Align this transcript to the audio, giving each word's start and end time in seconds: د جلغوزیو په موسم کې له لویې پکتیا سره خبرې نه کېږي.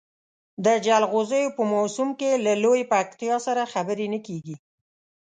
د 0.65 0.67
جلغوزیو 0.85 1.55
په 1.57 1.63
موسم 1.73 2.09
کې 2.19 2.31
له 2.45 2.53
لویې 2.63 2.89
پکتیا 2.93 3.35
سره 3.47 3.69
خبرې 3.73 4.07
نه 4.13 4.19
کېږي. 4.27 4.55